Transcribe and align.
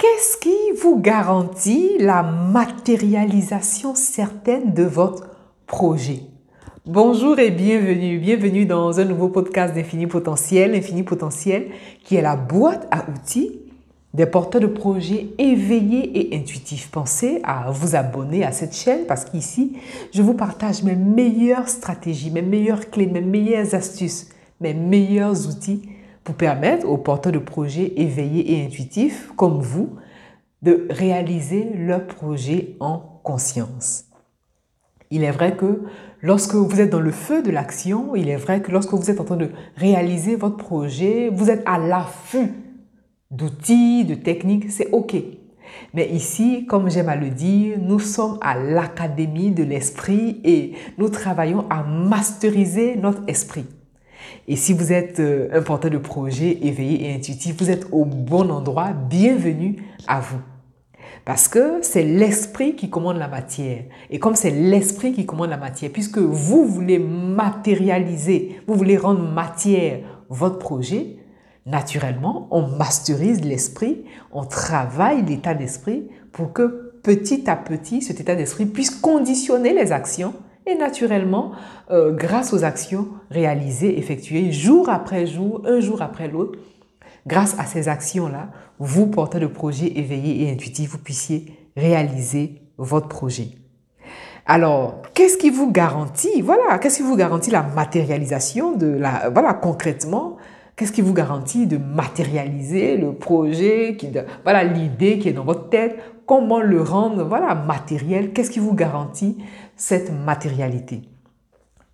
Qu'est-ce 0.00 0.38
qui 0.38 0.80
vous 0.80 0.98
garantit 0.98 1.98
la 1.98 2.22
matérialisation 2.22 3.94
certaine 3.94 4.72
de 4.72 4.84
votre 4.84 5.28
projet? 5.66 6.20
Bonjour 6.86 7.38
et 7.38 7.50
bienvenue, 7.50 8.16
bienvenue 8.16 8.64
dans 8.64 8.98
un 8.98 9.04
nouveau 9.04 9.28
podcast 9.28 9.74
d'Infini 9.74 10.06
Potentiel, 10.06 10.74
Infini 10.74 11.02
Potentiel 11.02 11.66
qui 12.02 12.16
est 12.16 12.22
la 12.22 12.36
boîte 12.36 12.88
à 12.90 13.04
outils 13.10 13.60
des 14.14 14.24
porteurs 14.24 14.62
de 14.62 14.68
projets 14.68 15.26
éveillés 15.36 16.18
et 16.18 16.34
intuitifs. 16.34 16.90
Pensez 16.90 17.42
à 17.44 17.70
vous 17.70 17.94
abonner 17.94 18.42
à 18.42 18.52
cette 18.52 18.74
chaîne 18.74 19.04
parce 19.06 19.26
qu'ici, 19.26 19.76
je 20.14 20.22
vous 20.22 20.32
partage 20.32 20.82
mes 20.82 20.96
meilleures 20.96 21.68
stratégies, 21.68 22.30
mes 22.30 22.40
meilleures 22.40 22.88
clés, 22.88 23.04
mes 23.04 23.20
meilleures 23.20 23.74
astuces, 23.74 24.30
mes 24.62 24.72
meilleurs 24.72 25.46
outils 25.46 25.89
pour 26.24 26.34
permettre 26.34 26.86
aux 26.86 26.98
porteurs 26.98 27.32
de 27.32 27.38
projets 27.38 27.92
éveillés 27.96 28.52
et 28.52 28.66
intuitifs 28.66 29.32
comme 29.36 29.60
vous 29.60 29.96
de 30.62 30.86
réaliser 30.90 31.70
leur 31.74 32.06
projet 32.06 32.76
en 32.80 32.98
conscience. 33.22 34.04
Il 35.10 35.24
est 35.24 35.30
vrai 35.30 35.56
que 35.56 35.82
lorsque 36.20 36.54
vous 36.54 36.80
êtes 36.80 36.90
dans 36.90 37.00
le 37.00 37.10
feu 37.10 37.42
de 37.42 37.50
l'action, 37.50 38.14
il 38.14 38.28
est 38.28 38.36
vrai 38.36 38.60
que 38.62 38.70
lorsque 38.70 38.92
vous 38.92 39.10
êtes 39.10 39.20
en 39.20 39.24
train 39.24 39.36
de 39.36 39.50
réaliser 39.76 40.36
votre 40.36 40.56
projet, 40.56 41.30
vous 41.32 41.50
êtes 41.50 41.62
à 41.66 41.78
l'affût 41.78 42.52
d'outils, 43.30 44.04
de 44.04 44.14
techniques, 44.14 44.70
c'est 44.70 44.90
OK. 44.92 45.16
Mais 45.94 46.08
ici, 46.10 46.66
comme 46.66 46.90
j'aime 46.90 47.08
à 47.08 47.16
le 47.16 47.30
dire, 47.30 47.78
nous 47.80 47.98
sommes 47.98 48.38
à 48.40 48.56
l'académie 48.56 49.52
de 49.52 49.62
l'esprit 49.62 50.40
et 50.44 50.74
nous 50.98 51.08
travaillons 51.08 51.64
à 51.70 51.82
masteriser 51.82 52.96
notre 52.96 53.22
esprit. 53.26 53.66
Et 54.48 54.56
si 54.56 54.72
vous 54.72 54.92
êtes 54.92 55.20
euh, 55.20 55.48
un 55.52 55.62
porteur 55.62 55.90
de 55.90 55.98
projet 55.98 56.58
éveillé 56.62 57.08
et 57.08 57.14
intuitif, 57.14 57.56
vous 57.58 57.70
êtes 57.70 57.86
au 57.92 58.04
bon 58.04 58.50
endroit. 58.50 58.92
Bienvenue 58.92 59.76
à 60.06 60.20
vous. 60.20 60.40
Parce 61.24 61.48
que 61.48 61.78
c'est 61.82 62.02
l'esprit 62.02 62.74
qui 62.74 62.88
commande 62.90 63.18
la 63.18 63.28
matière. 63.28 63.84
Et 64.10 64.18
comme 64.18 64.34
c'est 64.34 64.50
l'esprit 64.50 65.12
qui 65.12 65.26
commande 65.26 65.50
la 65.50 65.56
matière, 65.56 65.90
puisque 65.92 66.18
vous 66.18 66.64
voulez 66.66 66.98
matérialiser, 66.98 68.60
vous 68.66 68.74
voulez 68.74 68.96
rendre 68.96 69.22
matière 69.22 70.00
votre 70.28 70.58
projet, 70.58 71.16
naturellement, 71.66 72.48
on 72.50 72.66
masterise 72.66 73.44
l'esprit, 73.44 74.04
on 74.32 74.44
travaille 74.44 75.24
l'état 75.24 75.54
d'esprit 75.54 76.08
pour 76.32 76.52
que 76.52 76.92
petit 77.02 77.48
à 77.48 77.56
petit, 77.56 78.02
cet 78.02 78.20
état 78.20 78.34
d'esprit 78.34 78.66
puisse 78.66 78.90
conditionner 78.90 79.74
les 79.74 79.92
actions 79.92 80.34
et 80.70 80.76
naturellement, 80.76 81.52
euh, 81.90 82.12
grâce 82.12 82.52
aux 82.52 82.64
actions 82.64 83.08
réalisées, 83.30 83.98
effectuées 83.98 84.52
jour 84.52 84.88
après 84.88 85.26
jour, 85.26 85.62
un 85.66 85.80
jour 85.80 86.02
après 86.02 86.28
l'autre, 86.28 86.58
grâce 87.26 87.58
à 87.58 87.64
ces 87.64 87.88
actions-là, 87.88 88.48
vous, 88.78 89.06
portez 89.06 89.40
le 89.40 89.52
projet 89.52 89.92
éveillé 89.98 90.44
et 90.44 90.52
intuitif, 90.52 90.90
vous 90.90 90.98
puissiez 90.98 91.52
réaliser 91.76 92.62
votre 92.78 93.08
projet. 93.08 93.48
Alors, 94.46 95.02
qu'est-ce 95.14 95.36
qui 95.36 95.50
vous 95.50 95.70
garantit, 95.70 96.40
voilà, 96.40 96.78
qu'est-ce 96.78 96.98
qui 96.98 97.02
vous 97.02 97.16
garantit 97.16 97.50
la 97.50 97.62
matérialisation 97.62 98.76
de 98.76 98.86
la, 98.86 99.28
voilà, 99.30 99.54
concrètement, 99.54 100.36
qu'est-ce 100.80 100.92
qui 100.92 101.02
vous 101.02 101.12
garantit 101.12 101.66
de 101.66 101.76
matérialiser 101.76 102.96
le 102.96 103.12
projet, 103.12 103.98
voilà, 104.44 104.64
l'idée 104.64 105.18
qui 105.18 105.28
est 105.28 105.34
dans 105.34 105.44
votre 105.44 105.68
tête, 105.68 105.98
comment 106.24 106.60
le 106.60 106.80
rendre, 106.80 107.22
voilà, 107.22 107.54
matériel, 107.54 108.32
qu'est-ce 108.32 108.50
qui 108.50 108.60
vous 108.60 108.72
garantit 108.72 109.36
cette 109.76 110.10
matérialité? 110.10 111.02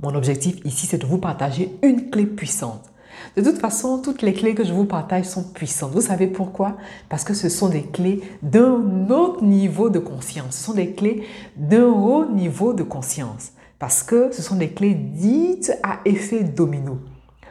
Mon 0.00 0.14
objectif 0.14 0.64
ici, 0.64 0.86
c'est 0.86 0.98
de 0.98 1.06
vous 1.06 1.18
partager 1.18 1.76
une 1.82 2.10
clé 2.10 2.26
puissante. 2.26 2.92
De 3.36 3.42
toute 3.42 3.58
façon, 3.58 4.00
toutes 4.00 4.22
les 4.22 4.32
clés 4.32 4.54
que 4.54 4.62
je 4.62 4.72
vous 4.72 4.84
partage 4.84 5.24
sont 5.24 5.42
puissantes. 5.42 5.90
Vous 5.90 6.00
savez 6.00 6.28
pourquoi? 6.28 6.76
Parce 7.08 7.24
que 7.24 7.34
ce 7.34 7.48
sont 7.48 7.68
des 7.68 7.82
clés 7.82 8.22
d'un 8.40 9.10
autre 9.10 9.42
niveau 9.42 9.90
de 9.90 9.98
conscience. 9.98 10.54
Ce 10.54 10.62
sont 10.62 10.74
des 10.74 10.92
clés 10.92 11.24
d'un 11.56 11.86
haut 11.86 12.26
niveau 12.26 12.72
de 12.72 12.84
conscience. 12.84 13.50
Parce 13.80 14.04
que 14.04 14.30
ce 14.30 14.42
sont 14.42 14.54
des 14.54 14.68
clés 14.68 14.94
dites 14.94 15.76
à 15.82 15.98
effet 16.04 16.44
domino. 16.44 17.00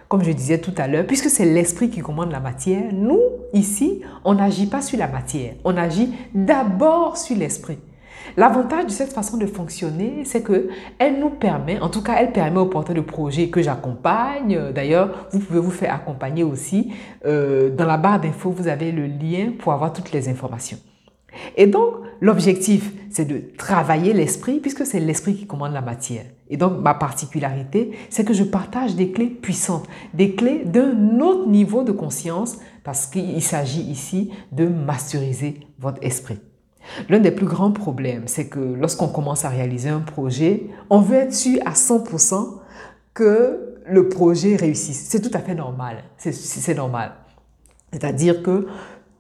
Comme 0.07 0.23
je 0.23 0.31
disais 0.31 0.59
tout 0.59 0.73
à 0.77 0.87
l'heure, 0.87 1.05
puisque 1.07 1.29
c'est 1.29 1.45
l'esprit 1.45 1.89
qui 1.89 2.01
commande 2.01 2.31
la 2.31 2.39
matière, 2.39 2.83
nous, 2.93 3.19
ici, 3.53 4.01
on 4.23 4.35
n'agit 4.35 4.67
pas 4.67 4.81
sur 4.81 4.99
la 4.99 5.07
matière. 5.07 5.53
On 5.63 5.75
agit 5.77 6.13
d'abord 6.33 7.17
sur 7.17 7.35
l'esprit. 7.35 7.79
L'avantage 8.37 8.85
de 8.85 8.91
cette 8.91 9.13
façon 9.13 9.37
de 9.37 9.45
fonctionner, 9.45 10.23
c'est 10.25 10.41
que 10.41 10.69
elle 10.99 11.19
nous 11.19 11.29
permet, 11.29 11.79
en 11.79 11.89
tout 11.89 12.01
cas, 12.01 12.15
elle 12.19 12.31
permet 12.31 12.59
aux 12.59 12.65
porteurs 12.65 12.95
de 12.95 13.01
projets 13.01 13.49
que 13.49 13.61
j'accompagne. 13.61 14.71
D'ailleurs, 14.73 15.27
vous 15.31 15.39
pouvez 15.39 15.59
vous 15.59 15.71
faire 15.71 15.93
accompagner 15.93 16.43
aussi. 16.43 16.91
Euh, 17.25 17.69
dans 17.69 17.85
la 17.85 17.97
barre 17.97 18.19
d'infos, 18.19 18.51
vous 18.51 18.67
avez 18.67 18.91
le 18.91 19.05
lien 19.05 19.53
pour 19.57 19.73
avoir 19.73 19.93
toutes 19.93 20.11
les 20.11 20.27
informations. 20.27 20.77
Et 21.55 21.67
donc, 21.67 21.95
l'objectif, 22.21 22.91
c'est 23.09 23.25
de 23.25 23.41
travailler 23.57 24.13
l'esprit, 24.13 24.59
puisque 24.59 24.85
c'est 24.85 24.99
l'esprit 24.99 25.35
qui 25.35 25.47
commande 25.47 25.73
la 25.73 25.81
matière. 25.81 26.25
Et 26.49 26.57
donc, 26.57 26.79
ma 26.81 26.93
particularité, 26.93 27.91
c'est 28.09 28.23
que 28.23 28.33
je 28.33 28.43
partage 28.43 28.95
des 28.95 29.11
clés 29.11 29.27
puissantes, 29.29 29.87
des 30.13 30.35
clés 30.35 30.63
d'un 30.63 31.19
autre 31.19 31.47
niveau 31.47 31.83
de 31.83 31.91
conscience, 31.91 32.57
parce 32.83 33.07
qu'il 33.07 33.41
s'agit 33.41 33.81
ici 33.81 34.31
de 34.51 34.67
masteriser 34.67 35.59
votre 35.79 36.03
esprit. 36.03 36.39
L'un 37.09 37.19
des 37.19 37.31
plus 37.31 37.47
grands 37.47 37.71
problèmes, 37.71 38.27
c'est 38.27 38.47
que 38.47 38.59
lorsqu'on 38.59 39.07
commence 39.07 39.43
à 39.43 39.49
réaliser 39.49 39.89
un 39.89 40.01
projet, 40.01 40.67
on 40.91 40.99
veut 40.99 41.15
être 41.15 41.33
sûr 41.33 41.59
à 41.65 41.71
100% 41.71 42.59
que 43.15 43.75
le 43.87 44.09
projet 44.09 44.55
réussisse. 44.55 45.07
C'est 45.09 45.21
tout 45.21 45.35
à 45.35 45.39
fait 45.39 45.55
normal. 45.55 46.03
C'est 46.17 46.75
normal. 46.75 47.13
C'est-à-dire 47.91 48.43
que 48.43 48.67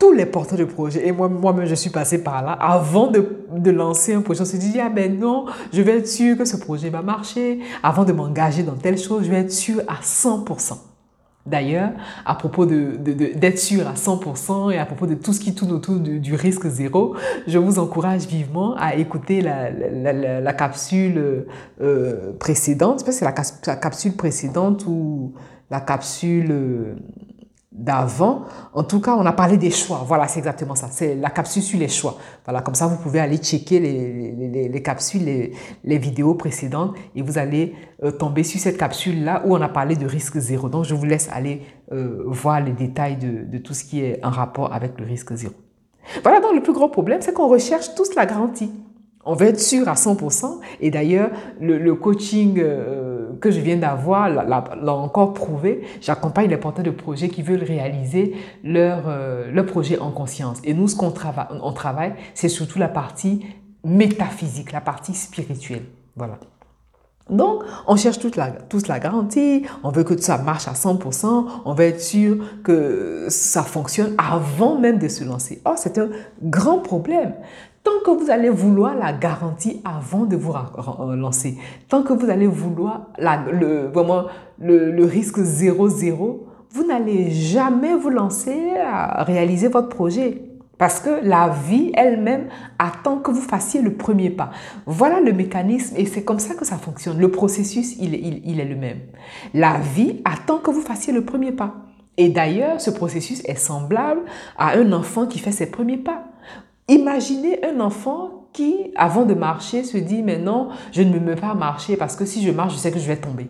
tous 0.05 0.11
les 0.11 0.27
porteurs 0.27 0.59
de 0.59 0.65
projet, 0.65 1.07
et 1.07 1.11
moi, 1.11 1.27
moi-même, 1.27 1.65
je 1.65 1.73
suis 1.73 1.89
passé 1.89 2.23
par 2.23 2.43
là, 2.43 2.51
avant 2.51 3.09
de, 3.09 3.71
lancer 3.71 4.13
un 4.13 4.21
projet, 4.21 4.41
on 4.41 4.45
se 4.45 4.55
dit, 4.55 4.79
ah 4.79 4.89
ben 4.89 5.19
non, 5.19 5.45
je 5.73 5.81
vais 5.81 5.97
être 5.97 6.07
sûr 6.07 6.37
que 6.37 6.45
ce 6.45 6.57
projet 6.57 6.91
va 6.91 7.01
marcher. 7.01 7.59
Avant 7.81 8.03
de 8.03 8.13
m'engager 8.13 8.61
dans 8.61 8.75
telle 8.75 8.99
chose, 8.99 9.23
je 9.25 9.31
vais 9.31 9.39
être 9.39 9.51
sûr 9.51 9.81
à 9.87 10.01
100%. 10.03 10.77
D'ailleurs, 11.47 11.89
à 12.23 12.35
propos 12.35 12.67
d'être 12.67 13.57
sûr 13.57 13.87
à 13.87 13.93
100% 13.93 14.71
et 14.73 14.77
à 14.77 14.85
propos 14.85 15.07
de 15.07 15.15
tout 15.15 15.33
ce 15.33 15.39
qui 15.39 15.55
tourne 15.55 15.71
autour 15.71 15.95
du, 15.95 16.35
risque 16.35 16.67
zéro, 16.67 17.15
je 17.47 17.57
vous 17.57 17.79
encourage 17.79 18.27
vivement 18.27 18.75
à 18.77 18.95
écouter 18.95 19.41
la, 19.41 20.53
capsule 20.53 21.47
euh, 21.81 22.33
précédente. 22.39 22.99
Je 22.99 23.05
pas 23.05 23.11
si 23.11 23.19
c'est 23.19 23.67
la, 23.67 23.75
capsule 23.75 24.15
précédente 24.15 24.85
ou 24.87 25.33
la 25.71 25.79
capsule 25.79 26.51
euh, 26.51 26.95
d'avant. 27.77 28.45
En 28.73 28.83
tout 28.83 29.01
cas, 29.01 29.15
on 29.17 29.25
a 29.25 29.33
parlé 29.33 29.57
des 29.57 29.69
choix. 29.69 30.03
Voilà, 30.05 30.27
c'est 30.27 30.39
exactement 30.39 30.75
ça. 30.75 30.87
C'est 30.91 31.15
la 31.15 31.29
capsule 31.29 31.61
sur 31.61 31.77
les 31.77 31.89
choix. 31.89 32.17
Voilà, 32.45 32.61
comme 32.61 32.75
ça, 32.75 32.87
vous 32.87 32.97
pouvez 32.97 33.19
aller 33.19 33.37
checker 33.37 33.79
les, 33.79 34.31
les, 34.31 34.69
les 34.69 34.83
capsules, 34.83 35.25
les, 35.25 35.51
les, 35.83 35.97
vidéos 35.97 36.35
précédentes 36.35 36.95
et 37.15 37.21
vous 37.21 37.37
allez 37.37 37.75
euh, 38.03 38.11
tomber 38.11 38.43
sur 38.43 38.59
cette 38.59 38.77
capsule-là 38.77 39.43
où 39.45 39.55
on 39.55 39.61
a 39.61 39.69
parlé 39.69 39.95
de 39.95 40.05
risque 40.05 40.37
zéro. 40.37 40.69
Donc, 40.69 40.85
je 40.85 40.95
vous 40.95 41.05
laisse 41.05 41.29
aller 41.31 41.61
euh, 41.91 42.23
voir 42.27 42.61
les 42.61 42.71
détails 42.71 43.17
de, 43.17 43.43
de, 43.43 43.57
tout 43.57 43.73
ce 43.73 43.83
qui 43.83 44.01
est 44.01 44.23
en 44.23 44.29
rapport 44.29 44.73
avec 44.73 44.99
le 44.99 45.05
risque 45.05 45.33
zéro. 45.35 45.53
Voilà, 46.23 46.39
donc 46.39 46.53
le 46.55 46.61
plus 46.61 46.73
gros 46.73 46.89
problème, 46.89 47.21
c'est 47.21 47.33
qu'on 47.33 47.49
recherche 47.49 47.93
tous 47.95 48.15
la 48.15 48.25
garantie. 48.25 48.71
On 49.25 49.33
veut 49.33 49.47
être 49.47 49.59
sûr 49.59 49.87
à 49.89 49.95
100%. 49.95 50.59
Et 50.79 50.91
d'ailleurs, 50.91 51.31
le, 51.59 51.77
le 51.77 51.95
coaching... 51.95 52.59
Euh, 52.59 53.04
que 53.39 53.51
je 53.51 53.59
viens 53.59 53.77
d'avoir 53.77 54.29
l'a 54.29 54.93
encore 54.93 55.33
prouvé. 55.33 55.81
J'accompagne 56.01 56.49
les 56.49 56.57
porteurs 56.57 56.85
de 56.85 56.91
projets 56.91 57.29
qui 57.29 57.41
veulent 57.41 57.63
réaliser 57.63 58.35
leur, 58.63 59.03
euh, 59.07 59.51
leur 59.51 59.65
projet 59.65 59.99
en 59.99 60.11
conscience. 60.11 60.59
Et 60.63 60.73
nous, 60.73 60.87
ce 60.87 60.95
qu'on 60.95 61.13
on 61.61 61.73
travaille, 61.73 62.13
c'est 62.33 62.49
surtout 62.49 62.79
la 62.79 62.89
partie 62.89 63.45
métaphysique, 63.83 64.71
la 64.71 64.81
partie 64.81 65.13
spirituelle. 65.13 65.83
Voilà. 66.15 66.39
Donc, 67.29 67.63
on 67.87 67.95
cherche 67.95 68.19
toute 68.19 68.35
la, 68.35 68.51
toute 68.51 68.87
la 68.87 68.99
garantie, 68.99 69.63
on 69.83 69.89
veut 69.89 70.03
que 70.03 70.19
ça 70.21 70.37
marche 70.37 70.67
à 70.67 70.73
100%, 70.73 71.45
on 71.65 71.73
veut 71.73 71.85
être 71.85 72.01
sûr 72.01 72.37
que 72.63 73.25
ça 73.29 73.63
fonctionne 73.63 74.13
avant 74.19 74.77
même 74.77 74.99
de 74.99 75.07
se 75.07 75.23
lancer. 75.23 75.61
Oh, 75.65 75.73
c'est 75.75 75.97
un 75.97 76.09
grand 76.43 76.79
problème. 76.79 77.33
Tant 77.85 77.99
que 78.03 78.09
vous 78.09 78.31
allez 78.31 78.49
vouloir 78.49 78.95
la 78.95 79.13
garantie 79.13 79.79
avant 79.85 80.25
de 80.25 80.35
vous 80.35 80.53
euh, 80.53 81.15
lancer, 81.15 81.55
tant 81.87 82.01
que 82.01 82.13
vous 82.13 82.31
allez 82.31 82.47
vouloir 82.47 83.11
le, 83.19 85.03
risque 85.05 85.37
0-0, 85.37 86.39
vous 86.71 86.87
n'allez 86.87 87.29
jamais 87.29 87.93
vous 87.93 88.09
lancer 88.09 88.71
à 88.83 89.23
réaliser 89.23 89.67
votre 89.67 89.89
projet. 89.89 90.41
Parce 90.79 90.99
que 90.99 91.23
la 91.23 91.49
vie 91.49 91.91
elle-même 91.93 92.47
attend 92.79 93.17
que 93.19 93.29
vous 93.29 93.39
fassiez 93.39 93.83
le 93.83 93.93
premier 93.93 94.31
pas. 94.31 94.49
Voilà 94.87 95.21
le 95.21 95.31
mécanisme 95.31 95.95
et 95.95 96.07
c'est 96.07 96.23
comme 96.23 96.39
ça 96.39 96.55
que 96.55 96.65
ça 96.65 96.77
fonctionne. 96.77 97.19
Le 97.19 97.29
processus, 97.29 97.95
il 97.99 98.59
est 98.59 98.65
le 98.65 98.75
même. 98.75 98.99
La 99.53 99.77
vie 99.77 100.21
attend 100.25 100.57
que 100.57 100.71
vous 100.71 100.81
fassiez 100.81 101.13
le 101.13 101.23
premier 101.23 101.51
pas. 101.51 101.75
Et 102.17 102.29
d'ailleurs, 102.29 102.81
ce 102.81 102.89
processus 102.89 103.41
est 103.45 103.55
semblable 103.55 104.21
à 104.57 104.77
un 104.77 104.91
enfant 104.91 105.27
qui 105.27 105.39
fait 105.39 105.51
ses 105.51 105.67
premiers 105.67 105.97
pas. 105.97 106.24
Imaginez 106.87 107.63
un 107.65 107.79
enfant 107.79 108.47
qui, 108.53 108.91
avant 108.95 109.25
de 109.25 109.33
marcher, 109.33 109.83
se 109.83 109.97
dit, 109.97 110.21
mais 110.21 110.37
non, 110.37 110.69
je 110.91 111.01
ne 111.01 111.13
me 111.13 111.19
mets 111.19 111.35
pas 111.35 111.49
à 111.49 111.55
marcher 111.55 111.97
parce 111.97 112.15
que 112.15 112.25
si 112.25 112.43
je 112.43 112.51
marche, 112.51 112.73
je 112.73 112.77
sais 112.79 112.91
que 112.91 112.99
je 112.99 113.07
vais 113.07 113.17
tomber. 113.17 113.49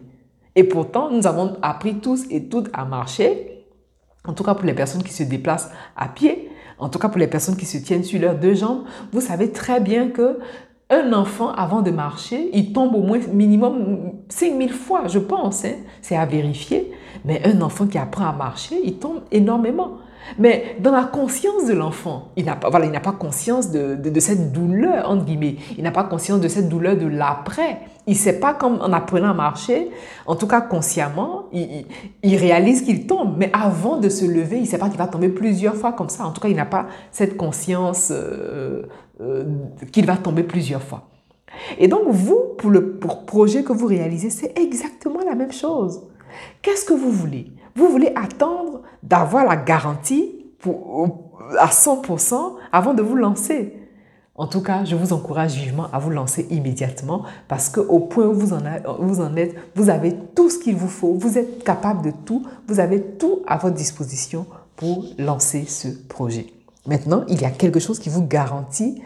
Et 0.55 0.63
pourtant, 0.63 1.11
nous 1.11 1.27
avons 1.27 1.57
appris 1.61 1.95
tous 1.99 2.25
et 2.29 2.47
toutes 2.47 2.69
à 2.73 2.85
marcher, 2.85 3.65
en 4.25 4.33
tout 4.33 4.43
cas 4.43 4.55
pour 4.55 4.65
les 4.65 4.73
personnes 4.73 5.03
qui 5.03 5.13
se 5.13 5.23
déplacent 5.23 5.69
à 5.97 6.07
pied, 6.07 6.49
en 6.79 6.89
tout 6.89 6.97
cas 6.97 7.09
pour 7.09 7.19
les 7.19 7.27
personnes 7.27 7.57
qui 7.57 7.65
se 7.65 7.77
tiennent 7.77 8.03
sur 8.03 8.19
leurs 8.19 8.35
deux 8.35 8.55
jambes, 8.55 8.83
vous 9.11 9.21
savez 9.21 9.51
très 9.51 9.79
bien 9.79 10.09
que 10.09 10.39
un 10.89 11.13
enfant, 11.13 11.51
avant 11.51 11.81
de 11.81 11.89
marcher, 11.89 12.49
il 12.53 12.71
tombe 12.71 12.93
au 12.93 13.01
moins 13.01 13.19
minimum 13.33 14.13
5000 14.29 14.71
fois, 14.71 15.07
je 15.07 15.17
pense. 15.17 15.65
Hein. 15.65 15.77
C'est 16.01 16.15
à 16.15 16.25
vérifier. 16.25 16.91
Mais 17.23 17.41
un 17.43 17.61
enfant 17.61 17.87
qui 17.87 17.97
apprend 17.97 18.27
à 18.27 18.33
marcher, 18.33 18.79
il 18.83 18.99
tombe 18.99 19.21
énormément. 19.31 19.97
Mais 20.39 20.75
dans 20.79 20.91
la 20.91 21.03
conscience 21.03 21.65
de 21.65 21.73
l'enfant, 21.73 22.29
il 22.35 22.45
n'a 22.45 22.55
pas, 22.55 22.69
voilà, 22.69 22.99
pas 22.99 23.11
conscience 23.11 23.71
de, 23.71 24.19
cette 24.19 24.51
douleur, 24.51 25.09
entre 25.09 25.25
guillemets. 25.25 25.57
Il 25.77 25.83
n'a 25.83 25.91
pas 25.91 26.03
conscience 26.03 26.39
de 26.39 26.47
cette 26.47 26.69
douleur 26.69 26.97
de 26.97 27.07
l'après. 27.07 27.79
Il 28.07 28.13
ne 28.13 28.17
sait 28.17 28.39
pas 28.39 28.53
comme 28.53 28.79
en 28.81 28.93
apprenant 28.93 29.29
à 29.29 29.33
marcher, 29.33 29.89
en 30.27 30.35
tout 30.35 30.47
cas 30.47 30.61
consciemment, 30.61 31.45
il, 31.51 31.85
il, 32.21 32.35
réalise 32.35 32.83
qu'il 32.83 33.07
tombe. 33.07 33.35
Mais 33.37 33.49
avant 33.53 33.97
de 33.97 34.09
se 34.09 34.25
lever, 34.25 34.57
il 34.57 34.63
ne 34.63 34.67
sait 34.67 34.77
pas 34.77 34.89
qu'il 34.89 34.97
va 34.97 35.07
tomber 35.07 35.29
plusieurs 35.29 35.75
fois 35.75 35.91
comme 35.91 36.09
ça. 36.09 36.25
En 36.25 36.31
tout 36.31 36.41
cas, 36.41 36.49
il 36.49 36.55
n'a 36.55 36.65
pas 36.65 36.87
cette 37.11 37.35
conscience 37.35 38.11
euh, 38.11 38.83
euh, 39.21 39.45
qu'il 39.91 40.05
va 40.05 40.17
tomber 40.17 40.43
plusieurs 40.43 40.83
fois. 40.83 41.07
Et 41.77 41.87
donc, 41.87 42.03
vous, 42.09 42.39
pour 42.57 42.69
le 42.69 42.97
projet 42.97 43.63
que 43.63 43.73
vous 43.73 43.85
réalisez, 43.87 44.29
c'est 44.29 44.57
exactement 44.59 45.21
la 45.25 45.35
même 45.35 45.51
chose. 45.51 46.01
Qu'est-ce 46.61 46.85
que 46.85 46.93
vous 46.93 47.11
voulez? 47.11 47.53
Vous 47.75 47.89
voulez 47.89 48.11
attendre 48.15 48.81
d'avoir 49.03 49.45
la 49.45 49.57
garantie 49.57 50.45
pour, 50.59 51.29
à 51.59 51.67
100% 51.67 52.53
avant 52.71 52.93
de 52.93 53.01
vous 53.01 53.15
lancer. 53.15 53.73
En 54.37 54.47
tout 54.47 54.61
cas, 54.61 54.83
je 54.83 54.95
vous 54.95 55.13
encourage 55.13 55.55
vivement 55.55 55.87
à 55.93 55.99
vous 55.99 56.09
lancer 56.09 56.45
immédiatement 56.49 57.23
parce 57.47 57.69
qu'au 57.69 57.99
point 57.99 58.25
où 58.25 58.33
vous 58.33 58.53
en, 58.53 58.61
vous 58.99 59.21
en 59.21 59.35
êtes, 59.37 59.55
vous 59.75 59.89
avez 59.89 60.13
tout 60.35 60.49
ce 60.49 60.59
qu'il 60.59 60.75
vous 60.75 60.89
faut, 60.89 61.13
vous 61.13 61.37
êtes 61.37 61.63
capable 61.63 62.01
de 62.01 62.11
tout, 62.25 62.45
vous 62.67 62.81
avez 62.81 63.01
tout 63.01 63.43
à 63.47 63.57
votre 63.57 63.75
disposition 63.75 64.45
pour 64.75 65.05
lancer 65.17 65.63
ce 65.65 65.87
projet. 65.87 66.47
Maintenant, 66.85 67.23
il 67.29 67.41
y 67.41 67.45
a 67.45 67.49
quelque 67.49 67.79
chose 67.79 67.97
qui 67.97 68.09
vous 68.09 68.25
garantit 68.25 69.01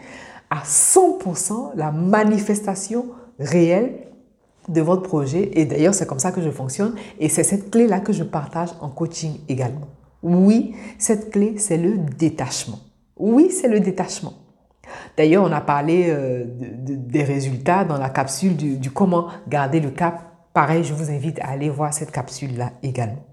à 0.50 0.62
100% 0.64 1.76
la 1.76 1.92
manifestation 1.92 3.06
réelle 3.38 4.09
de 4.70 4.80
votre 4.80 5.02
projet. 5.02 5.50
Et 5.54 5.64
d'ailleurs, 5.64 5.94
c'est 5.94 6.06
comme 6.06 6.18
ça 6.18 6.32
que 6.32 6.40
je 6.40 6.50
fonctionne. 6.50 6.94
Et 7.18 7.28
c'est 7.28 7.44
cette 7.44 7.70
clé-là 7.70 8.00
que 8.00 8.12
je 8.12 8.24
partage 8.24 8.70
en 8.80 8.88
coaching 8.88 9.40
également. 9.48 9.88
Oui, 10.22 10.74
cette 10.98 11.30
clé, 11.30 11.54
c'est 11.58 11.78
le 11.78 11.98
détachement. 11.98 12.78
Oui, 13.16 13.50
c'est 13.50 13.68
le 13.68 13.80
détachement. 13.80 14.34
D'ailleurs, 15.16 15.44
on 15.44 15.52
a 15.52 15.60
parlé 15.60 16.06
euh, 16.08 16.44
des 16.46 17.22
résultats 17.22 17.84
dans 17.84 17.98
la 17.98 18.10
capsule 18.10 18.56
du, 18.56 18.90
comment 18.90 19.28
garder 19.48 19.80
le 19.80 19.90
cap. 19.90 20.22
Pareil, 20.52 20.84
je 20.84 20.94
vous 20.94 21.10
invite 21.10 21.38
à 21.40 21.50
aller 21.50 21.70
voir 21.70 21.94
cette 21.94 22.10
capsule-là 22.10 22.72
également. 22.82 23.24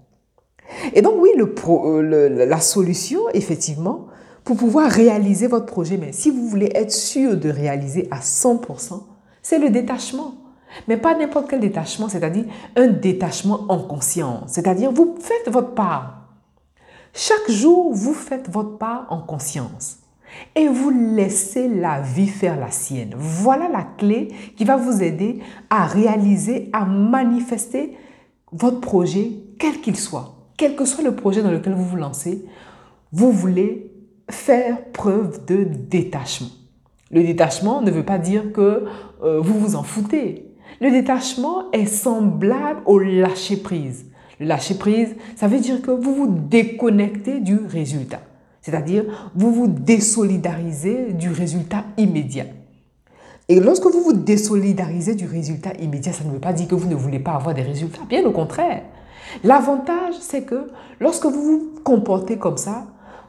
Et 0.94 1.02
donc 1.02 1.14
oui, 1.18 1.30
le 1.36 1.54
euh, 1.68 2.46
la 2.46 2.60
solution, 2.60 3.20
effectivement, 3.32 4.06
pour 4.44 4.56
pouvoir 4.56 4.90
réaliser 4.90 5.46
votre 5.46 5.66
projet, 5.66 5.96
mais 5.96 6.12
si 6.12 6.30
vous 6.30 6.46
voulez 6.46 6.70
être 6.74 6.92
sûr 6.92 7.36
de 7.36 7.50
réaliser 7.50 8.08
à 8.10 8.20
100%, 8.20 9.02
c'est 9.42 9.58
le 9.58 9.70
détachement. 9.70 10.34
Mais 10.86 10.96
pas 10.96 11.16
n'importe 11.16 11.48
quel 11.48 11.60
détachement, 11.60 12.08
c'est-à-dire 12.08 12.44
un 12.76 12.88
détachement 12.88 13.66
en 13.68 13.78
conscience. 13.78 14.52
C'est-à-dire, 14.52 14.92
vous 14.92 15.16
faites 15.20 15.52
votre 15.52 15.74
part. 15.74 16.28
Chaque 17.14 17.50
jour, 17.50 17.92
vous 17.92 18.14
faites 18.14 18.48
votre 18.50 18.78
part 18.78 19.06
en 19.10 19.20
conscience. 19.20 19.98
Et 20.54 20.68
vous 20.68 20.90
laissez 20.90 21.68
la 21.68 22.00
vie 22.00 22.28
faire 22.28 22.58
la 22.58 22.70
sienne. 22.70 23.14
Voilà 23.16 23.68
la 23.68 23.82
clé 23.82 24.28
qui 24.56 24.64
va 24.64 24.76
vous 24.76 25.02
aider 25.02 25.40
à 25.70 25.86
réaliser, 25.86 26.68
à 26.72 26.84
manifester 26.84 27.96
votre 28.52 28.80
projet, 28.80 29.32
quel 29.58 29.80
qu'il 29.80 29.96
soit. 29.96 30.34
Quel 30.56 30.76
que 30.76 30.84
soit 30.84 31.04
le 31.04 31.14
projet 31.14 31.42
dans 31.42 31.50
lequel 31.50 31.74
vous 31.74 31.84
vous 31.84 31.96
lancez, 31.96 32.44
vous 33.12 33.32
voulez 33.32 33.90
faire 34.30 34.90
preuve 34.92 35.44
de 35.46 35.64
détachement. 35.64 36.48
Le 37.10 37.22
détachement 37.22 37.80
ne 37.80 37.90
veut 37.90 38.04
pas 38.04 38.18
dire 38.18 38.52
que 38.52 38.84
euh, 39.22 39.40
vous 39.40 39.58
vous 39.58 39.76
en 39.76 39.82
foutez. 39.82 40.47
Le 40.80 40.90
détachement 40.90 41.70
est 41.72 41.86
semblable 41.86 42.80
au 42.86 42.98
lâcher-prise. 42.98 44.06
Le 44.38 44.46
lâcher-prise, 44.46 45.16
ça 45.34 45.48
veut 45.48 45.58
dire 45.58 45.82
que 45.82 45.90
vous 45.90 46.14
vous 46.14 46.28
déconnectez 46.28 47.40
du 47.40 47.56
résultat. 47.56 48.20
C'est-à-dire, 48.60 49.30
vous 49.34 49.52
vous 49.52 49.66
désolidarisez 49.66 51.12
du 51.12 51.30
résultat 51.30 51.84
immédiat. 51.96 52.46
Et 53.48 53.60
lorsque 53.60 53.86
vous 53.86 54.02
vous 54.02 54.12
désolidarisez 54.12 55.14
du 55.14 55.26
résultat 55.26 55.72
immédiat, 55.80 56.12
ça 56.12 56.22
ne 56.24 56.30
veut 56.30 56.38
pas 56.38 56.52
dire 56.52 56.68
que 56.68 56.74
vous 56.74 56.88
ne 56.88 56.94
voulez 56.94 57.18
pas 57.18 57.32
avoir 57.32 57.54
des 57.54 57.62
résultats. 57.62 58.02
Bien 58.08 58.24
au 58.24 58.30
contraire. 58.30 58.82
L'avantage, 59.42 60.14
c'est 60.20 60.42
que 60.42 60.70
lorsque 61.00 61.26
vous 61.26 61.42
vous 61.42 61.70
comportez 61.82 62.36
comme 62.36 62.56
ça, 62.56 62.86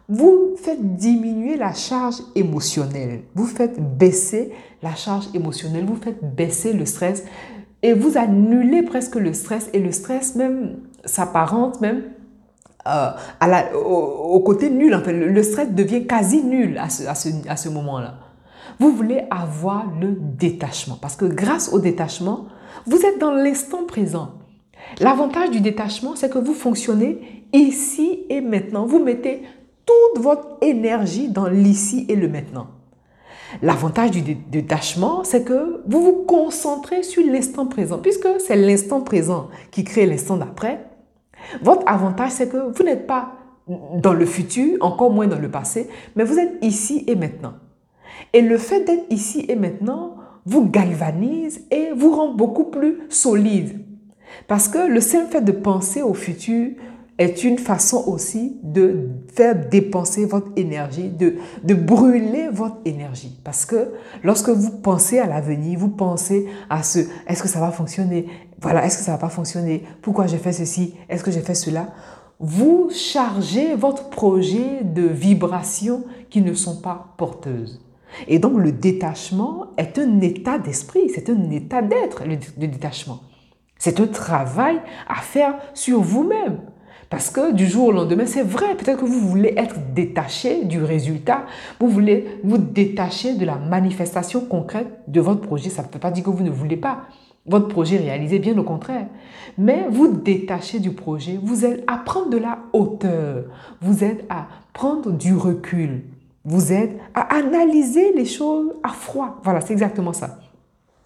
vous 0.10 0.56
faites 0.58 0.96
diminuer 0.96 1.56
la 1.56 1.74
charge 1.74 2.16
émotionnelle, 2.36 3.22
vous 3.36 3.46
faites 3.46 3.80
baisser 3.98 4.52
la 4.82 4.96
charge 4.96 5.28
émotionnelle, 5.36 5.86
vous 5.86 5.96
faites 5.96 6.36
baisser 6.36 6.74
le 6.74 6.86
stress 6.86 7.24
et 7.84 7.94
vous 7.94 8.18
annulez 8.18 8.82
presque 8.82 9.16
le 9.16 9.34
stress 9.34 9.70
et 9.72 9.80
le 9.80 9.92
stress 9.92 10.36
même 10.36 10.80
s'apparente 11.06 11.80
même 11.80 12.04
euh, 12.88 13.12
la, 13.42 13.76
au, 13.78 14.40
côté 14.40 14.70
nul. 14.70 14.96
En 14.96 15.02
fait, 15.02 15.14
le 15.14 15.44
stress 15.44 15.70
devient 15.70 16.08
quasi 16.08 16.44
nul 16.44 16.78
à 16.78 16.90
ce, 16.90 17.04
à 17.04 17.14
ce, 17.14 17.30
à 17.48 17.56
ce 17.56 17.70
moment-là. 17.70 18.16
Vous 18.80 18.92
voulez 18.92 19.24
avoir 19.30 19.86
le 20.00 20.16
détachement 20.18 20.98
parce 21.00 21.16
que 21.16 21.26
grâce 21.26 21.72
au 21.74 21.80
détachement, 21.80 22.46
vous 22.88 23.06
êtes 23.06 23.20
dans 23.20 23.32
l'instant 23.32 23.86
présent. 23.86 24.32
L'avantage 25.02 25.52
du 25.52 25.60
détachement, 25.60 26.16
c'est 26.16 26.32
que 26.32 26.40
vous 26.40 26.54
fonctionnez 26.54 27.44
ici 27.54 28.22
et 28.30 28.42
maintenant. 28.42 28.86
Vous 28.86 29.04
mettez 29.04 29.44
toute 29.90 30.22
votre 30.24 30.58
énergie 30.62 31.30
dans 31.30 31.48
l'ici 31.48 32.06
et 32.10 32.16
le 32.16 32.28
maintenant. 32.28 32.68
L'avantage 33.64 34.12
du 34.12 34.36
détachement, 34.36 35.24
c'est 35.24 35.44
que 35.44 35.82
vous 35.88 36.02
vous 36.02 36.26
concentrez 36.28 37.02
sur 37.02 37.26
l'instant 37.26 37.66
présent, 37.66 37.98
puisque 37.98 38.28
c'est 38.40 38.56
l'instant 38.56 39.02
présent 39.02 39.50
qui 39.72 39.84
crée 39.84 40.06
l'instant 40.06 40.38
d'après. 40.38 40.86
Votre 41.64 41.82
avantage, 41.88 42.32
c'est 42.32 42.50
que 42.50 42.72
vous 42.72 42.84
n'êtes 42.84 43.08
pas 43.08 43.34
dans 43.96 44.14
le 44.14 44.26
futur, 44.26 44.78
encore 44.82 45.12
moins 45.12 45.28
dans 45.28 45.40
le 45.40 45.50
passé, 45.50 45.90
mais 46.16 46.24
vous 46.24 46.38
êtes 46.38 46.64
ici 46.64 47.04
et 47.08 47.16
maintenant. 47.16 47.54
Et 48.34 48.42
le 48.42 48.58
fait 48.58 48.84
d'être 48.84 49.06
ici 49.10 49.46
et 49.48 49.56
maintenant 49.56 50.16
vous 50.46 50.66
galvanise 50.66 51.66
et 51.72 51.92
vous 51.96 52.16
rend 52.16 52.34
beaucoup 52.34 52.66
plus 52.66 53.00
solide. 53.10 53.84
Parce 54.48 54.68
que 54.68 54.88
le 54.88 55.02
simple 55.02 55.32
fait 55.32 55.42
de 55.42 55.52
penser 55.52 56.02
au 56.02 56.14
futur 56.14 56.72
est 57.20 57.44
une 57.44 57.58
façon 57.60 58.06
aussi 58.08 58.58
de 58.64 59.10
faire 59.36 59.70
dépenser 59.70 60.26
votre 60.26 60.48
énergie, 60.56 61.10
de, 61.10 61.36
de 61.64 61.74
brûler 61.76 62.48
votre 62.52 62.78
énergie. 62.86 63.40
Parce 63.44 63.66
que 63.66 63.92
lorsque 64.24 64.50
vous 64.50 64.72
pensez 64.80 65.20
à 65.20 65.28
l'avenir, 65.28 65.78
vous 65.78 65.90
pensez 65.90 66.48
à 66.70 66.82
ce, 66.82 67.00
est-ce 67.28 67.44
que 67.44 67.50
ça 67.50 67.60
va 67.60 67.72
fonctionner? 67.72 68.28
Voilà, 68.62 68.86
est-ce 68.86 68.98
que 68.98 69.04
ça 69.04 69.12
va 69.12 69.18
pas 69.18 69.30
fonctionner? 69.30 69.84
Pourquoi 70.02 70.28
j'ai 70.28 70.38
fait 70.38 70.54
ceci? 70.54 70.96
Est-ce 71.10 71.24
que 71.24 71.30
j'ai 71.30 71.42
fait 71.42 71.56
cela? 71.56 71.90
Vous 72.40 72.90
chargez 72.90 73.76
votre 73.76 74.10
projet 74.10 74.84
de 74.84 75.02
vibrations 75.02 76.06
qui 76.30 76.42
ne 76.42 76.54
sont 76.54 76.80
pas 76.80 77.14
porteuses. 77.18 77.86
Et 78.30 78.40
donc 78.40 78.58
le 78.58 78.72
détachement 78.72 79.68
est 79.78 80.00
un 80.00 80.22
état 80.22 80.58
d'esprit, 80.58 81.12
c'est 81.14 81.30
un 81.30 81.52
état 81.52 81.82
d'être, 81.82 82.24
le 82.26 82.38
détachement. 82.66 83.20
C'est 83.78 84.00
un 84.00 84.08
travail 84.08 84.80
à 85.08 85.22
faire 85.22 85.56
sur 85.74 86.02
vous-même. 86.02 86.60
Parce 87.10 87.32
que 87.32 87.54
du 87.54 87.66
jour 87.66 87.88
au 87.88 87.92
lendemain, 87.92 88.28
c'est 88.28 88.44
vrai, 88.44 88.76
peut-être 88.76 89.00
que 89.00 89.06
vous 89.06 89.20
voulez 89.20 89.54
être 89.58 89.76
détaché 89.96 90.64
du 90.66 90.84
résultat, 90.84 91.46
vous 91.80 91.88
voulez 91.88 92.40
vous 92.44 92.60
détacher 92.60 93.34
de 93.34 93.46
la 93.46 93.56
manifestation 93.56 94.42
concrète 94.42 94.88
de 95.08 95.20
votre 95.20 95.42
projet. 95.42 95.70
Ça 95.70 95.82
ne 95.82 95.88
veut 95.88 96.00
pas 96.00 96.12
dire 96.12 96.24
que 96.24 96.30
vous 96.30 96.44
ne 96.44 96.52
voulez 96.52 96.78
pas 96.78 97.02
votre 97.48 97.68
projet 97.68 97.98
réalisé, 97.98 98.38
bien 98.38 98.56
au 98.60 98.64
contraire. 98.64 99.08
Mais 99.58 99.88
vous 99.90 100.08
détachez 100.08 100.80
du 100.80 100.92
projet, 100.92 101.40
vous 101.42 101.66
êtes 101.66 101.84
à 101.88 101.98
prendre 101.98 102.30
de 102.30 102.38
la 102.38 102.60
hauteur, 102.74 103.46
vous 103.82 104.04
êtes 104.04 104.24
à 104.30 104.48
prendre 104.72 105.12
du 105.12 105.36
recul, 105.36 106.04
vous 106.46 106.72
êtes 106.72 106.96
à 107.16 107.36
analyser 107.36 108.14
les 108.14 108.26
choses 108.26 108.74
à 108.84 108.90
froid. 108.90 109.40
Voilà, 109.44 109.62
c'est 109.62 109.74
exactement 109.74 110.14
ça 110.14 110.38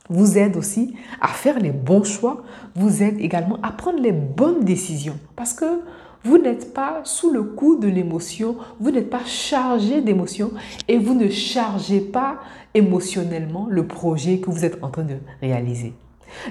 vous 0.10 0.38
aide 0.38 0.58
aussi 0.58 0.96
à 1.22 1.30
faire 1.30 1.60
les 1.60 1.72
bons 1.72 2.04
choix, 2.04 2.44
vous 2.76 3.04
aide 3.04 3.20
également 3.20 3.58
à 3.64 3.72
prendre 3.72 4.02
les 4.02 4.12
bonnes 4.12 4.64
décisions 4.64 5.18
parce 5.36 5.54
que 5.54 5.82
vous 6.24 6.38
n'êtes 6.38 6.74
pas 6.74 7.02
sous 7.04 7.32
le 7.32 7.44
coup 7.44 7.76
de 7.76 7.88
l'émotion, 7.88 8.56
vous 8.80 8.92
n'êtes 8.92 9.10
pas 9.10 9.26
chargé 9.26 10.02
d'émotion 10.02 10.52
et 10.88 10.98
vous 10.98 11.16
ne 11.16 11.30
chargez 11.30 12.00
pas 12.00 12.40
émotionnellement 12.74 13.68
le 13.70 13.88
projet 13.88 14.40
que 14.40 14.50
vous 14.50 14.64
êtes 14.64 14.82
en 14.84 14.90
train 14.90 15.04
de 15.04 15.18
réaliser. 15.42 15.94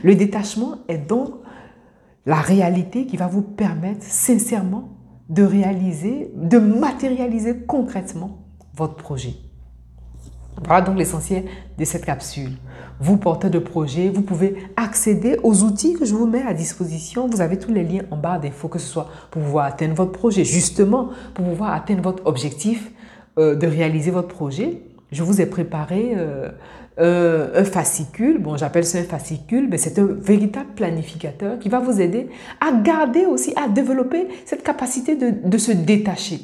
Le 0.03 0.15
détachement 0.15 0.77
est 0.89 0.99
donc 0.99 1.31
la 2.27 2.37
réalité 2.37 3.07
qui 3.07 3.17
va 3.17 3.27
vous 3.27 3.43
permettre 3.43 4.05
sincèrement 4.05 4.91
de 5.29 5.43
réaliser, 5.43 6.31
de 6.37 6.59
matérialiser 6.59 7.57
concrètement 7.67 8.45
votre 8.75 8.97
projet. 8.97 9.35
Voilà 10.65 10.83
donc 10.83 10.99
l'essentiel 10.99 11.45
de 11.79 11.85
cette 11.85 12.05
capsule. 12.05 12.53
Vous 13.01 13.17
portez 13.17 13.51
de 13.51 13.59
projet, 13.59 14.11
vous 14.11 14.23
pouvez 14.23 14.57
accéder 14.77 15.37
aux 15.43 15.63
outils 15.63 15.95
que 15.95 16.05
je 16.05 16.15
vous 16.15 16.27
mets 16.27 16.43
à 16.43 16.55
disposition. 16.55 17.29
Vous 17.29 17.41
avez 17.41 17.59
tous 17.59 17.73
les 17.73 17.83
liens 17.85 18.03
en 18.11 18.17
barre 18.17 18.41
d'infos, 18.41 18.69
que 18.69 18.79
ce 18.79 18.87
soit 18.87 19.09
pour 19.31 19.43
pouvoir 19.43 19.65
atteindre 19.67 19.95
votre 19.95 20.13
projet, 20.13 20.45
justement, 20.45 21.09
pour 21.35 21.45
pouvoir 21.45 21.73
atteindre 21.73 22.03
votre 22.03 22.27
objectif. 22.27 22.93
euh, 23.39 23.55
de 23.55 23.67
réaliser 23.67 24.11
votre 24.11 24.29
projet, 24.29 24.83
je 25.11 25.23
vous 25.23 25.41
ai 25.41 25.47
préparé 25.47 26.13
euh, 26.17 26.51
euh, 26.99 27.63
un 27.63 27.65
fascicule. 27.65 28.39
Bon, 28.43 28.57
j'appelle 28.57 28.85
ça 28.85 28.99
un 28.99 29.05
fascicule, 29.05 29.69
mais 29.71 29.79
c'est 29.79 29.99
un 29.99 30.05
véritable 30.05 30.71
planificateur 30.77 31.59
qui 31.59 31.71
va 31.71 31.79
vous 31.79 32.01
aider 32.01 32.29
à 32.61 32.73
garder 32.73 33.25
aussi, 33.25 33.55
à 33.57 33.69
développer 33.69 34.29
cette 34.45 34.63
capacité 34.63 35.17
de, 35.17 35.49
de 35.49 35.59
se 35.59 35.73
détacher. 35.73 36.41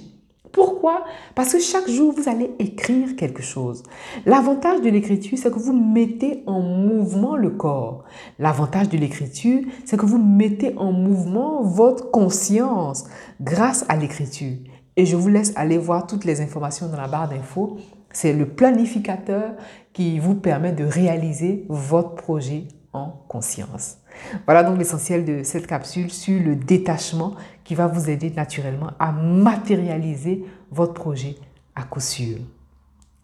Pourquoi? 0.52 1.04
Parce 1.34 1.52
que 1.52 1.60
chaque 1.60 1.88
jour, 1.88 2.12
vous 2.16 2.28
allez 2.28 2.50
écrire 2.58 3.16
quelque 3.16 3.42
chose. 3.42 3.82
L'avantage 4.26 4.80
de 4.80 4.90
l'écriture, 4.90 5.38
c'est 5.38 5.52
que 5.52 5.58
vous 5.58 5.72
mettez 5.72 6.42
en 6.46 6.60
mouvement 6.60 7.36
le 7.36 7.50
corps. 7.50 8.04
L'avantage 8.38 8.88
de 8.88 8.96
l'écriture, 8.96 9.62
c'est 9.84 9.96
que 9.96 10.06
vous 10.06 10.18
mettez 10.18 10.74
en 10.76 10.92
mouvement 10.92 11.62
votre 11.62 12.10
conscience 12.10 13.04
grâce 13.40 13.84
à 13.88 13.96
l'écriture. 13.96 14.56
Et 14.96 15.06
je 15.06 15.16
vous 15.16 15.28
laisse 15.28 15.52
aller 15.54 15.78
voir 15.78 16.06
toutes 16.06 16.24
les 16.24 16.40
informations 16.40 16.88
dans 16.88 16.96
la 16.96 17.08
barre 17.08 17.28
d'infos. 17.28 17.76
C'est 18.12 18.32
le 18.32 18.48
planificateur 18.48 19.52
qui 19.92 20.18
vous 20.18 20.34
permet 20.34 20.72
de 20.72 20.84
réaliser 20.84 21.66
votre 21.68 22.14
projet 22.14 22.66
en 22.92 23.10
conscience. 23.28 23.98
Voilà 24.46 24.64
donc 24.64 24.78
l'essentiel 24.78 25.24
de 25.24 25.42
cette 25.42 25.66
capsule 25.66 26.10
sur 26.10 26.40
le 26.42 26.56
détachement 26.56 27.34
qui 27.68 27.74
va 27.74 27.86
vous 27.86 28.08
aider 28.08 28.30
naturellement 28.30 28.92
à 28.98 29.12
matérialiser 29.12 30.42
votre 30.70 30.94
projet 30.94 31.36
à 31.74 31.82
coup 31.82 32.00
sûr. 32.00 32.38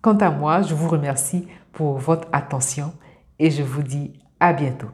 Quant 0.02 0.18
à 0.18 0.30
moi, 0.30 0.60
je 0.60 0.74
vous 0.74 0.86
remercie 0.86 1.48
pour 1.72 1.96
votre 1.96 2.28
attention 2.30 2.92
et 3.38 3.50
je 3.50 3.62
vous 3.62 3.82
dis 3.82 4.12
à 4.40 4.52
bientôt. 4.52 4.90